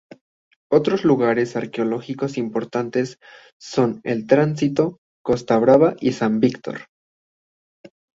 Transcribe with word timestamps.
Otros 0.71 1.03
lugares 1.05 1.55
arqueológicos 1.55 2.39
importantes 2.39 3.19
son 3.59 4.01
El 4.03 4.25
Tránsito, 4.25 4.97
Costa 5.23 5.59
Brava 5.59 5.95
y 5.99 6.13
San 6.13 6.39
Víctor. 6.39 6.85